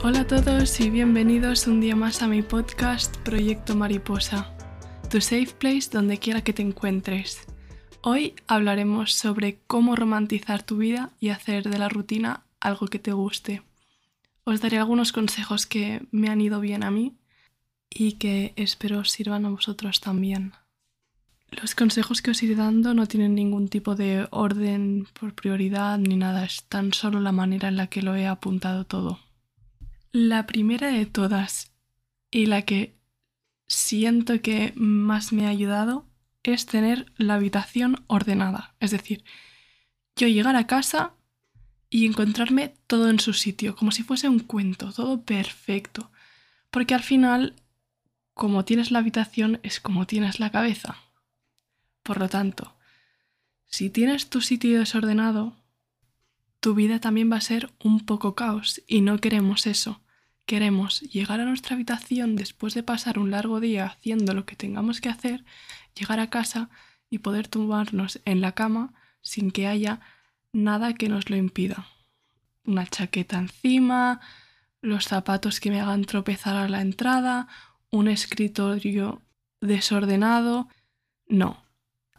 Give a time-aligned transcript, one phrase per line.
[0.00, 4.54] Hola a todos y bienvenidos un día más a mi podcast Proyecto Mariposa,
[5.10, 7.48] tu safe place donde quiera que te encuentres.
[8.02, 13.12] Hoy hablaremos sobre cómo romantizar tu vida y hacer de la rutina algo que te
[13.12, 13.62] guste.
[14.44, 17.16] Os daré algunos consejos que me han ido bien a mí
[17.90, 20.52] y que espero sirvan a vosotros también.
[21.50, 26.14] Los consejos que os iré dando no tienen ningún tipo de orden por prioridad ni
[26.14, 29.18] nada, es tan solo la manera en la que lo he apuntado todo.
[30.12, 31.72] La primera de todas
[32.30, 32.98] y la que
[33.66, 36.06] siento que más me ha ayudado
[36.42, 38.74] es tener la habitación ordenada.
[38.80, 39.22] Es decir,
[40.16, 41.12] yo llegar a casa
[41.90, 46.10] y encontrarme todo en su sitio, como si fuese un cuento, todo perfecto.
[46.70, 47.54] Porque al final,
[48.32, 50.96] como tienes la habitación, es como tienes la cabeza.
[52.02, 52.74] Por lo tanto,
[53.66, 55.54] si tienes tu sitio desordenado,
[56.60, 60.00] tu vida también va a ser un poco caos y no queremos eso.
[60.48, 65.02] Queremos llegar a nuestra habitación después de pasar un largo día haciendo lo que tengamos
[65.02, 65.44] que hacer,
[65.94, 66.70] llegar a casa
[67.10, 70.00] y poder tumbarnos en la cama sin que haya
[70.54, 71.86] nada que nos lo impida.
[72.64, 74.22] Una chaqueta encima,
[74.80, 77.46] los zapatos que me hagan tropezar a la entrada,
[77.90, 79.20] un escritorio
[79.60, 80.68] desordenado.
[81.26, 81.62] No,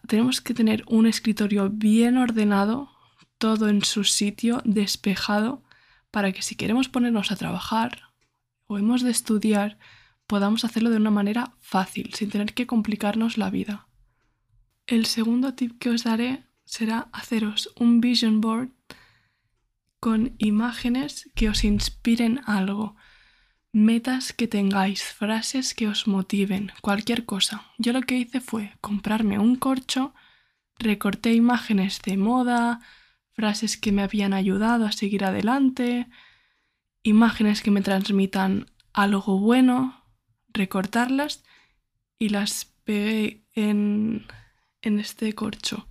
[0.08, 2.92] tenemos que tener un escritorio bien ordenado,
[3.40, 5.64] todo en su sitio, despejado,
[6.12, 8.09] para que si queremos ponernos a trabajar
[8.70, 9.80] o hemos de estudiar,
[10.28, 13.88] podamos hacerlo de una manera fácil, sin tener que complicarnos la vida.
[14.86, 18.70] El segundo tip que os daré será haceros un vision board
[20.00, 22.96] con imágenes que os inspiren algo,
[23.72, 27.66] metas que tengáis, frases que os motiven, cualquier cosa.
[27.80, 30.14] Yo lo que hice fue comprarme un corcho,
[30.78, 32.82] recorté imágenes de moda,
[33.32, 36.08] frases que me habían ayudado a seguir adelante,
[37.04, 40.04] imágenes que me transmitan algo bueno,
[40.50, 41.44] recortarlas
[42.18, 44.26] y las pegué en,
[44.82, 45.90] en este corcho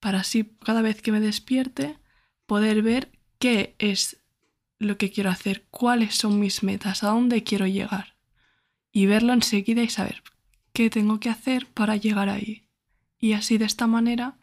[0.00, 1.98] para así cada vez que me despierte
[2.46, 4.22] poder ver qué es
[4.78, 8.16] lo que quiero hacer, cuáles son mis metas, a dónde quiero llegar.
[8.92, 10.22] Y verlo enseguida y saber
[10.72, 12.68] qué tengo que hacer para llegar ahí.
[13.18, 14.37] Y así de esta manera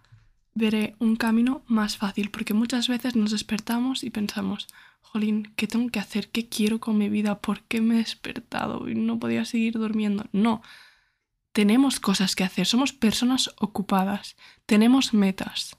[0.56, 4.68] veré un camino más fácil, porque muchas veces nos despertamos y pensamos,
[5.02, 6.30] jolín, ¿qué tengo que hacer?
[6.30, 7.40] ¿Qué quiero con mi vida?
[7.40, 10.26] ¿Por qué me he despertado y no podía seguir durmiendo?
[10.32, 10.62] No,
[11.52, 15.78] tenemos cosas que hacer, somos personas ocupadas, tenemos metas.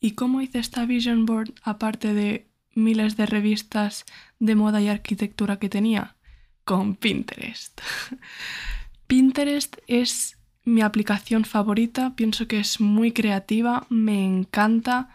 [0.00, 4.06] ¿Y cómo hice esta vision board aparte de miles de revistas
[4.38, 6.16] de moda y arquitectura que tenía?
[6.64, 7.80] Con Pinterest.
[9.06, 10.37] Pinterest es
[10.68, 15.08] mi aplicación favorita, pienso que es muy creativa, me encanta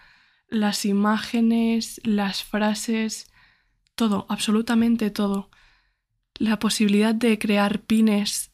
[0.47, 3.31] las imágenes, las frases,
[3.95, 5.49] todo, absolutamente todo.
[6.35, 8.51] La posibilidad de crear pines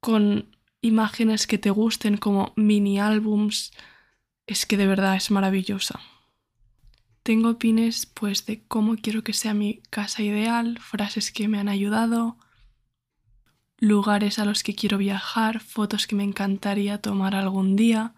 [0.00, 3.72] con imágenes que te gusten como mini álbums,
[4.46, 6.00] es que de verdad es maravillosa.
[7.22, 11.68] Tengo pines pues de cómo quiero que sea mi casa ideal, frases que me han
[11.68, 12.38] ayudado,
[13.78, 18.14] lugares a los que quiero viajar, fotos que me encantaría tomar algún día,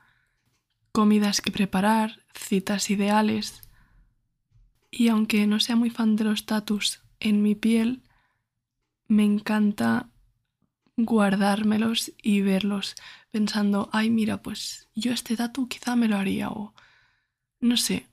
[0.92, 3.62] comidas que preparar, citas ideales.
[4.90, 8.02] Y aunque no sea muy fan de los tatus en mi piel,
[9.06, 10.08] me encanta
[10.96, 12.94] guardármelos y verlos
[13.30, 16.74] pensando, ay, mira, pues yo este tatu quizá me lo haría o
[17.60, 18.06] no sé.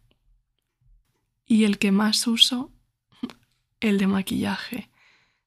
[1.45, 2.71] Y el que más uso,
[3.79, 4.89] el de maquillaje.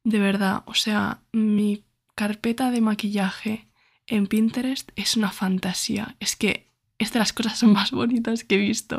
[0.02, 1.84] De verdad, o sea, mi
[2.20, 3.66] carpeta de maquillaje
[4.06, 6.16] en Pinterest es una fantasía.
[6.20, 8.98] Es que es de las cosas más bonitas que he visto.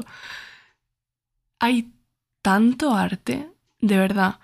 [1.59, 1.93] Hay
[2.41, 3.47] tanto arte,
[3.79, 4.39] de verdad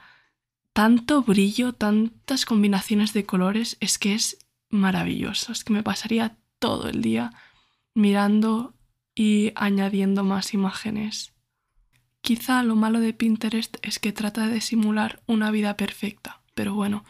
[0.74, 5.52] tanto brillo, tantas combinaciones de colores, es que es maravilloso.
[5.52, 7.34] Es que me pasaría todo el día
[7.96, 8.76] mirando
[9.16, 11.34] y añadiendo más imágenes.
[12.22, 17.06] Quizá lo malo de Pinterest es que trata de simular una vida perfecta, pero bueno,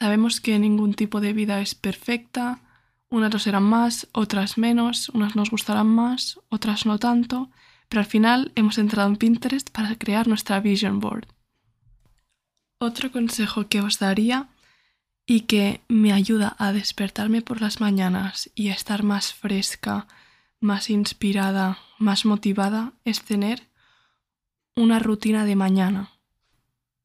[0.00, 2.60] sabemos que ningún tipo de vida es perfecta,
[3.10, 7.50] unas lo serán más, otras menos, unas nos gustarán más, otras no tanto,
[7.88, 11.26] pero al final hemos entrado en Pinterest para crear nuestra vision board.
[12.78, 14.48] Otro consejo que os daría
[15.26, 20.08] y que me ayuda a despertarme por las mañanas y a estar más fresca,
[20.60, 23.68] más inspirada, más motivada es tener
[24.74, 26.10] una rutina de mañana.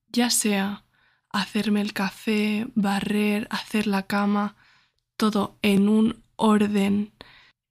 [0.07, 0.84] Ya sea
[1.35, 4.55] hacerme el café, barrer, hacer la cama,
[5.17, 7.11] todo en un orden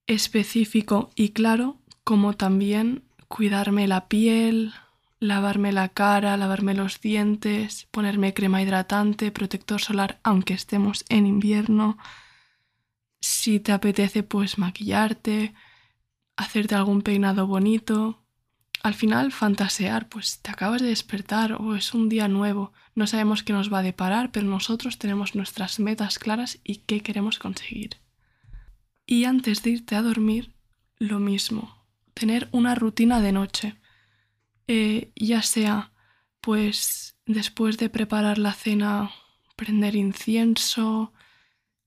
[0.06, 4.74] específico y claro, como también cuidarme la piel,
[5.18, 11.96] lavarme la cara, lavarme los dientes, ponerme crema hidratante, protector solar, aunque estemos en invierno.
[13.22, 15.54] Si te apetece, pues maquillarte,
[16.36, 18.23] hacerte algún peinado bonito.
[18.84, 22.74] Al final, fantasear, pues te acabas de despertar o es un día nuevo.
[22.94, 27.00] No sabemos qué nos va a deparar, pero nosotros tenemos nuestras metas claras y qué
[27.00, 27.96] queremos conseguir.
[29.06, 30.52] Y antes de irte a dormir,
[30.98, 33.76] lo mismo, tener una rutina de noche
[34.68, 35.92] eh, ya sea
[36.42, 39.10] pues después de preparar la cena
[39.56, 41.14] prender incienso,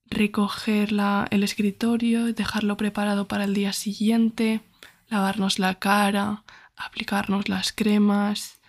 [0.06, 0.90] recoger
[1.30, 4.62] el escritorio, dejarlo preparado para el día siguiente,
[5.06, 6.42] lavarnos la cara,
[6.78, 8.60] aplicarnos las cremas,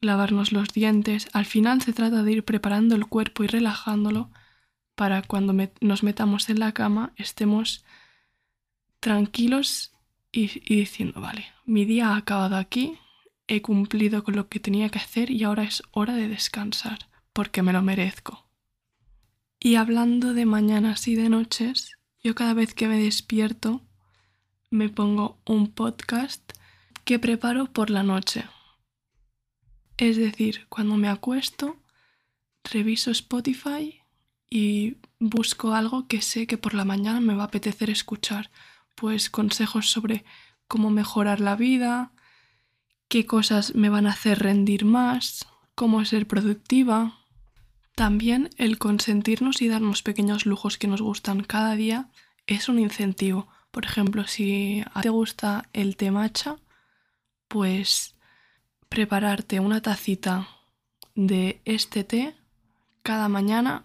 [0.00, 1.28] lavarnos los dientes.
[1.32, 4.30] Al final se trata de ir preparando el cuerpo y relajándolo
[4.94, 7.84] para cuando nos metamos en la cama estemos
[9.00, 9.92] tranquilos
[10.32, 12.98] y diciendo, vale, mi día ha acabado aquí,
[13.46, 17.62] he cumplido con lo que tenía que hacer y ahora es hora de descansar, porque
[17.62, 18.48] me lo merezco.
[19.60, 21.92] Y hablando de mañanas y de noches,
[22.22, 23.82] yo cada vez que me despierto
[24.70, 26.52] me pongo un podcast
[27.06, 28.46] que preparo por la noche.
[29.96, 31.76] Es decir, cuando me acuesto,
[32.64, 34.02] reviso Spotify
[34.50, 38.50] y busco algo que sé que por la mañana me va a apetecer escuchar,
[38.96, 40.24] pues consejos sobre
[40.66, 42.12] cómo mejorar la vida,
[43.06, 47.20] qué cosas me van a hacer rendir más, cómo ser productiva.
[47.94, 52.10] También el consentirnos y darnos pequeños lujos que nos gustan cada día
[52.48, 53.46] es un incentivo.
[53.70, 56.56] Por ejemplo, si te gusta el té matcha,
[57.56, 58.14] pues
[58.90, 60.46] prepararte una tacita
[61.14, 62.36] de este té
[63.02, 63.82] cada mañana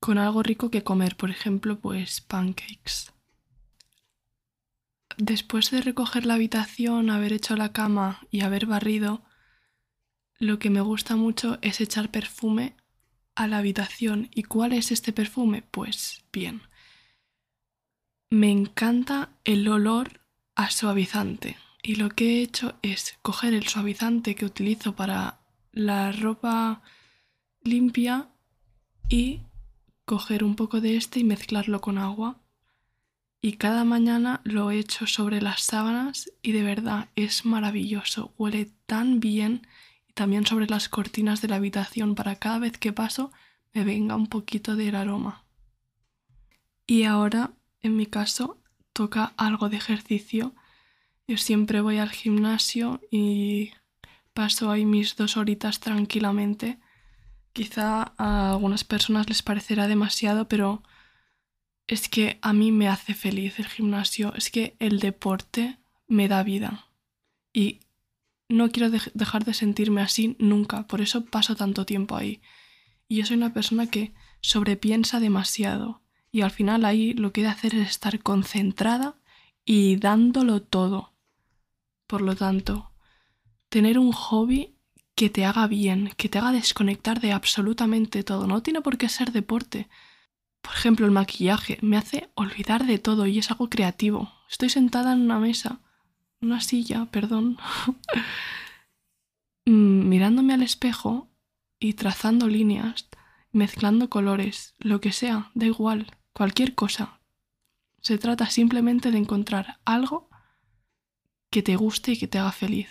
[0.00, 3.12] con algo rico que comer, por ejemplo, pues pancakes.
[5.16, 9.22] Después de recoger la habitación, haber hecho la cama y haber barrido,
[10.40, 12.74] lo que me gusta mucho es echar perfume
[13.36, 14.30] a la habitación.
[14.34, 15.62] ¿Y cuál es este perfume?
[15.62, 16.62] Pues bien.
[18.30, 20.22] Me encanta el olor
[20.56, 21.56] a suavizante.
[21.82, 25.40] Y lo que he hecho es coger el suavizante que utilizo para
[25.72, 26.82] la ropa
[27.62, 28.28] limpia
[29.08, 29.40] y
[30.04, 32.40] coger un poco de este y mezclarlo con agua
[33.42, 39.18] y cada mañana lo echo sobre las sábanas y de verdad es maravilloso, huele tan
[39.18, 39.66] bien
[40.06, 43.32] y también sobre las cortinas de la habitación para cada vez que paso
[43.72, 45.44] me venga un poquito del aroma.
[46.86, 48.58] Y ahora, en mi caso,
[48.92, 50.54] toca algo de ejercicio.
[51.30, 53.70] Yo siempre voy al gimnasio y
[54.34, 56.80] paso ahí mis dos horitas tranquilamente.
[57.52, 60.82] Quizá a algunas personas les parecerá demasiado, pero
[61.86, 65.78] es que a mí me hace feliz el gimnasio, es que el deporte
[66.08, 66.86] me da vida.
[67.52, 67.78] Y
[68.48, 72.42] no quiero dejar de sentirme así nunca, por eso paso tanto tiempo ahí.
[73.06, 76.02] Y yo soy una persona que sobrepiensa demasiado
[76.32, 79.14] y al final ahí lo que he de hacer es estar concentrada
[79.64, 81.09] y dándolo todo.
[82.10, 82.90] Por lo tanto,
[83.68, 84.74] tener un hobby
[85.14, 88.48] que te haga bien, que te haga desconectar de absolutamente todo.
[88.48, 89.88] No tiene por qué ser deporte.
[90.60, 94.32] Por ejemplo, el maquillaje me hace olvidar de todo y es algo creativo.
[94.50, 95.82] Estoy sentada en una mesa,
[96.40, 97.58] una silla, perdón,
[99.66, 101.28] mm, mirándome al espejo
[101.78, 103.08] y trazando líneas,
[103.52, 107.20] mezclando colores, lo que sea, da igual, cualquier cosa.
[108.00, 110.29] Se trata simplemente de encontrar algo
[111.50, 112.88] que te guste y que te haga feliz,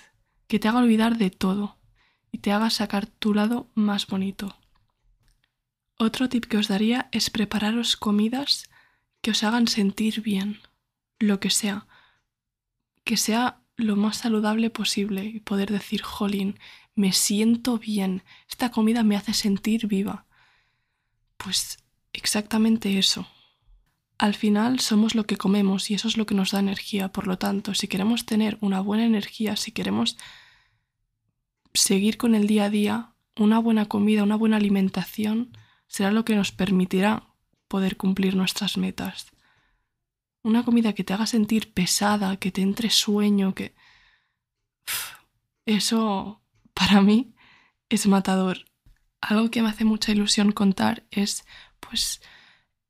[0.48, 1.78] que te haga olvidar de todo
[2.32, 4.58] y te haga sacar tu lado más bonito.
[5.98, 8.70] Otro tip que os daría es prepararos comidas
[9.22, 10.60] que os hagan sentir bien,
[11.20, 11.88] lo que sea,
[13.04, 16.60] que sea lo más saludable posible y poder decir, jolín,
[16.96, 20.26] me siento bien, esta comida me hace sentir viva.
[21.38, 21.80] Pues
[22.14, 23.28] exactamente eso.
[24.20, 27.26] Al final somos lo que comemos y eso es lo que nos da energía, por
[27.26, 30.18] lo tanto, si queremos tener una buena energía, si queremos
[31.74, 35.58] seguir con el día a día, una buena comida, una buena alimentación,
[35.88, 37.30] será lo que nos permitirá
[37.70, 39.28] poder cumplir nuestras metas.
[40.44, 43.74] Una comida que te haga sentir pesada, que te entre sueño, que...
[45.66, 46.42] Eso,
[46.74, 47.36] para mí,
[47.88, 48.66] es matador.
[49.22, 51.46] Algo que me hace mucha ilusión contar es,
[51.80, 52.22] pues,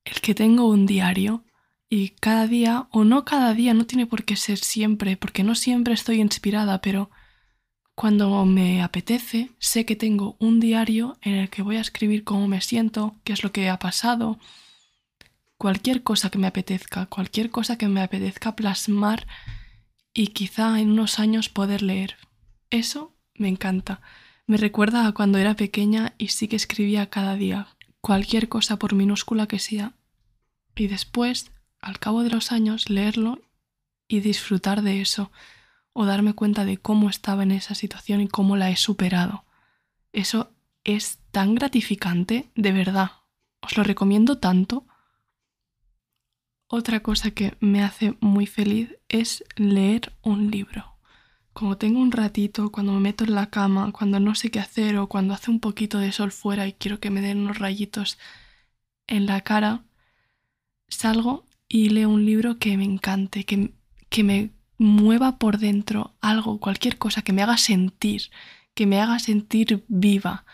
[0.05, 1.43] el que tengo un diario
[1.89, 5.55] y cada día, o no cada día, no tiene por qué ser siempre, porque no
[5.55, 7.09] siempre estoy inspirada, pero
[7.95, 12.47] cuando me apetece, sé que tengo un diario en el que voy a escribir cómo
[12.47, 14.39] me siento, qué es lo que ha pasado,
[15.57, 19.27] cualquier cosa que me apetezca, cualquier cosa que me apetezca plasmar
[20.13, 22.15] y quizá en unos años poder leer.
[22.69, 24.01] Eso me encanta.
[24.47, 28.93] Me recuerda a cuando era pequeña y sí que escribía cada día, cualquier cosa por
[28.93, 29.93] minúscula que sea.
[30.75, 31.51] Y después,
[31.81, 33.41] al cabo de los años, leerlo
[34.07, 35.31] y disfrutar de eso,
[35.93, 39.43] o darme cuenta de cómo estaba en esa situación y cómo la he superado.
[40.13, 40.51] Eso
[40.83, 43.11] es tan gratificante, de verdad.
[43.61, 44.85] Os lo recomiendo tanto.
[46.67, 50.98] Otra cosa que me hace muy feliz es leer un libro.
[51.59, 54.95] Como tengo un ratito, cuando me meto en la cama, cuando no sé qué hacer
[54.95, 58.17] o cuando hace un poquito de sol fuera y quiero que me den unos rayitos
[59.07, 59.83] en la cara,
[60.87, 63.73] salgo y leo un libro que me encante, que,
[64.07, 68.31] que me mueva por dentro algo, cualquier cosa que me haga sentir,
[68.73, 70.45] que me haga sentir viva.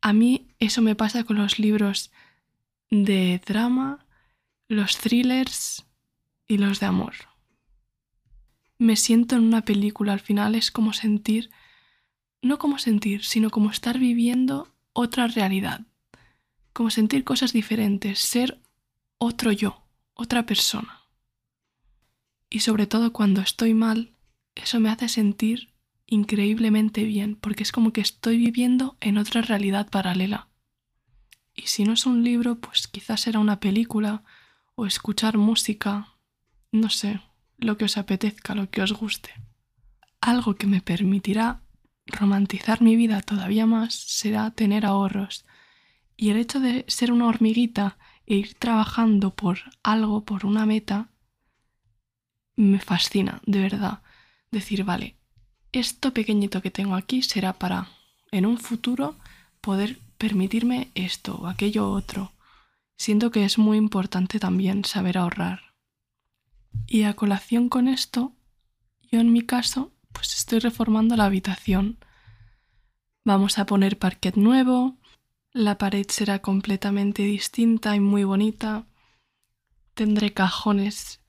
[0.00, 2.12] A mí eso me pasa con los libros
[2.88, 4.06] de drama,
[4.68, 5.86] los thrillers
[6.46, 7.14] y los de amor.
[8.78, 11.50] Me siento en una película, al final es como sentir,
[12.42, 15.80] no como sentir, sino como estar viviendo otra realidad,
[16.72, 18.60] como sentir cosas diferentes, ser
[19.18, 19.82] otro yo,
[20.14, 21.02] otra persona.
[22.48, 24.14] Y sobre todo cuando estoy mal,
[24.54, 25.74] eso me hace sentir
[26.06, 30.48] increíblemente bien, porque es como que estoy viviendo en otra realidad paralela.
[31.54, 34.22] Y si no es un libro, pues quizás será una película
[34.76, 36.14] o escuchar música,
[36.70, 37.20] no sé,
[37.58, 39.30] lo que os apetezca, lo que os guste.
[40.20, 41.60] Algo que me permitirá
[42.06, 45.44] romantizar mi vida todavía más será tener ahorros.
[46.16, 51.10] Y el hecho de ser una hormiguita e ir trabajando por algo, por una meta,
[52.56, 54.02] me fascina, de verdad.
[54.50, 55.16] Decir, vale,
[55.72, 57.88] esto pequeñito que tengo aquí será para
[58.32, 59.16] en un futuro
[59.60, 62.32] poder permitirme esto o aquello otro.
[62.96, 65.67] Siento que es muy importante también saber ahorrar.
[66.86, 68.32] Y a colación con esto,
[69.10, 71.98] yo en mi caso, pues estoy reformando la habitación.
[73.24, 74.98] Vamos a poner parquet nuevo,
[75.52, 78.86] la pared será completamente distinta y muy bonita.
[79.94, 81.20] Tendré cajones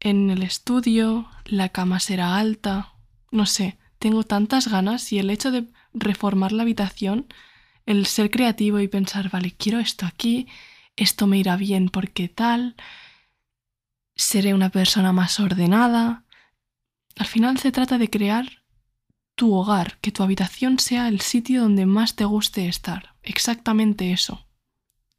[0.00, 2.94] en el estudio, la cama será alta,
[3.30, 7.26] no sé, tengo tantas ganas y el hecho de reformar la habitación,
[7.86, 10.48] el ser creativo y pensar, vale, quiero esto aquí,
[10.96, 12.76] esto me irá bien porque tal,
[14.16, 16.24] seré una persona más ordenada.
[17.16, 18.64] Al final se trata de crear
[19.34, 23.14] tu hogar, que tu habitación sea el sitio donde más te guste estar.
[23.22, 24.46] Exactamente eso.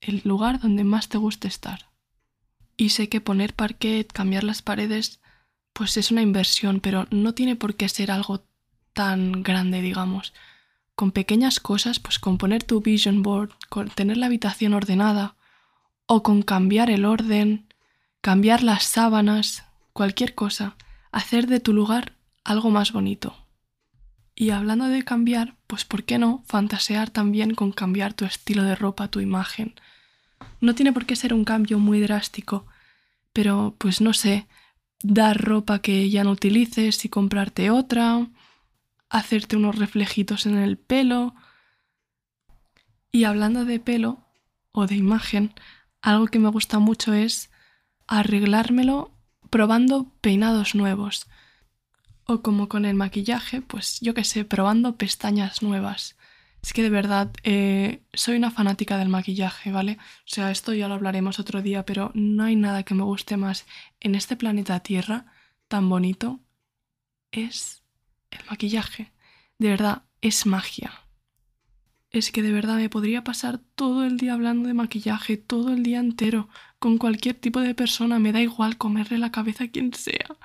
[0.01, 1.91] El lugar donde más te guste estar.
[2.75, 5.21] Y sé que poner parquet, cambiar las paredes,
[5.73, 8.43] pues es una inversión, pero no tiene por qué ser algo
[8.93, 10.33] tan grande, digamos.
[10.95, 15.35] Con pequeñas cosas, pues con poner tu vision board, con tener la habitación ordenada,
[16.07, 17.66] o con cambiar el orden,
[18.27, 20.75] cambiar las sábanas, cualquier cosa,
[21.13, 23.33] hacer de tu lugar algo más bonito.
[24.35, 28.75] Y hablando de cambiar, pues ¿por qué no fantasear también con cambiar tu estilo de
[28.75, 29.75] ropa, tu imagen?
[30.59, 32.65] No tiene por qué ser un cambio muy drástico,
[33.31, 34.45] pero pues no sé,
[35.01, 38.27] dar ropa que ya no utilices y comprarte otra,
[39.07, 41.33] hacerte unos reflejitos en el pelo.
[43.09, 44.19] Y hablando de pelo
[44.73, 45.53] o de imagen,
[46.01, 47.51] algo que me gusta mucho es
[48.07, 49.11] arreglármelo
[49.49, 51.27] probando peinados nuevos.
[52.25, 56.17] O como con el maquillaje, pues yo qué sé, probando pestañas nuevas.
[56.61, 59.97] Es que de verdad eh, soy una fanática del maquillaje, ¿vale?
[60.01, 63.37] O sea, esto ya lo hablaremos otro día, pero no hay nada que me guste
[63.37, 63.65] más
[63.99, 65.25] en este planeta Tierra
[65.67, 66.41] tan bonito.
[67.31, 67.83] Es
[68.31, 69.13] el maquillaje.
[69.59, 70.91] De verdad, es magia.
[72.09, 75.83] Es que de verdad me podría pasar todo el día hablando de maquillaje, todo el
[75.83, 76.49] día entero,
[76.79, 80.37] con cualquier tipo de persona, me da igual comerle la cabeza a quien sea.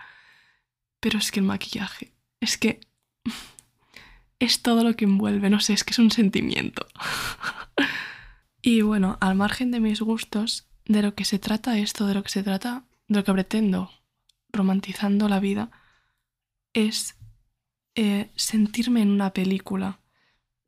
[1.00, 2.80] Pero es que el maquillaje, es que
[4.38, 6.86] es todo lo que envuelve, no sé, es que es un sentimiento.
[8.62, 12.22] y bueno, al margen de mis gustos, de lo que se trata esto, de lo
[12.22, 13.90] que se trata, de lo que pretendo,
[14.52, 15.70] romantizando la vida,
[16.72, 17.16] es
[17.94, 20.00] eh, sentirme en una película,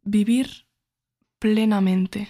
[0.03, 0.67] vivir
[1.39, 2.29] plenamente,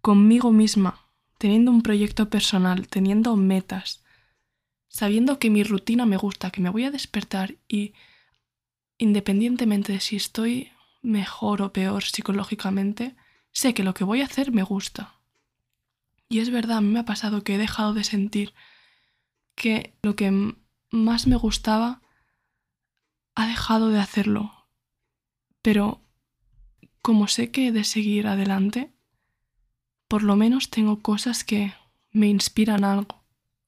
[0.00, 1.05] conmigo misma,
[1.38, 4.04] teniendo un proyecto personal, teniendo metas,
[4.88, 7.94] sabiendo que mi rutina me gusta, que me voy a despertar y
[8.98, 10.70] independientemente de si estoy
[11.02, 13.14] mejor o peor psicológicamente,
[13.52, 15.20] sé que lo que voy a hacer me gusta.
[16.28, 18.54] Y es verdad, a mí me ha pasado que he dejado de sentir
[19.54, 20.54] que lo que
[20.90, 22.02] más me gustaba
[23.34, 24.68] ha dejado de hacerlo.
[25.62, 26.00] Pero
[27.02, 28.95] como sé que he de seguir adelante,
[30.08, 31.74] por lo menos tengo cosas que
[32.12, 33.22] me inspiran algo,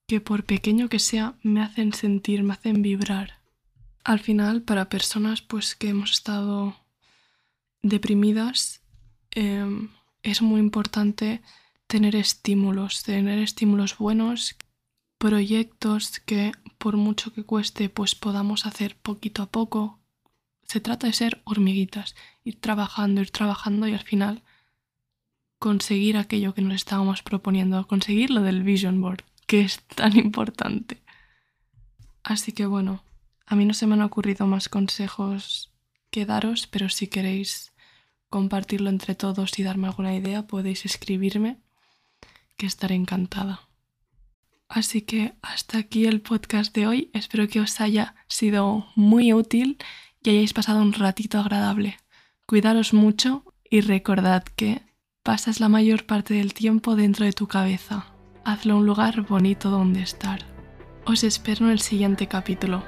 [0.07, 3.39] que por pequeño que sea me hacen sentir, me hacen vibrar.
[4.03, 6.75] Al final, para personas pues que hemos estado
[7.81, 8.81] deprimidas,
[9.31, 9.89] em,
[10.23, 11.41] es muy importante
[11.87, 14.55] tener estímulos, tener estímulos buenos,
[15.17, 19.99] proyectos que por mucho que cueste pues podamos hacer poquito a poco.
[20.63, 24.43] Se trata de ser hormiguitas, ir trabajando, ir trabajando y al final
[25.59, 31.01] conseguir aquello que nos estábamos proponiendo, conseguir lo del vision board, que es tan importante.
[32.23, 33.03] Así que bueno,
[33.45, 35.71] a mí no se me han ocurrido más consejos
[36.09, 37.73] que daros, pero si queréis
[38.29, 41.57] compartirlo entre todos y darme alguna idea, podéis escribirme,
[42.57, 43.69] que estaré encantada.
[44.67, 47.09] Así que hasta aquí el podcast de hoy.
[47.13, 49.77] Espero que os haya sido muy útil
[50.21, 51.97] y hayáis pasado un ratito agradable.
[52.45, 54.83] Cuidaros mucho y recordad que
[55.23, 58.07] pasas la mayor parte del tiempo dentro de tu cabeza.
[58.45, 60.39] Hazlo un lugar bonito donde estar.
[61.05, 62.83] Os espero en el siguiente capítulo.